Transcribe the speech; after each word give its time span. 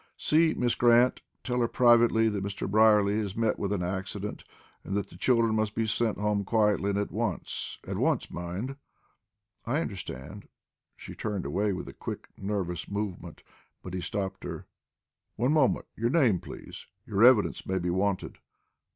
"See 0.17 0.55
Miss 0.55 0.73
Grant. 0.73 1.21
Tell 1.43 1.59
her 1.59 1.67
privately 1.67 2.27
that 2.27 2.43
Mr. 2.43 2.67
Brierly 2.67 3.19
has 3.19 3.35
met 3.35 3.59
with 3.59 3.71
an 3.71 3.83
accident, 3.83 4.43
and 4.83 4.95
that 4.97 5.09
the 5.11 5.15
children 5.15 5.53
must 5.53 5.75
be 5.75 5.85
sent 5.85 6.17
home 6.17 6.43
quietly 6.43 6.89
and 6.89 6.97
at 6.97 7.11
once. 7.11 7.77
At 7.85 7.97
once, 7.99 8.31
mind." 8.31 8.77
"I 9.67 9.79
understand." 9.79 10.47
She 10.97 11.13
turned 11.13 11.45
away 11.45 11.71
with 11.71 11.87
a 11.87 11.93
quick, 11.93 12.29
nervous 12.35 12.89
movement, 12.89 13.43
but 13.83 13.93
he 13.93 14.01
stopped 14.01 14.43
her. 14.43 14.65
"One 15.35 15.53
moment. 15.53 15.85
Your 15.95 16.09
name, 16.09 16.39
please? 16.39 16.87
Your 17.05 17.23
evidence 17.23 17.67
may 17.67 17.77
be 17.77 17.91
wanted." 17.91 18.39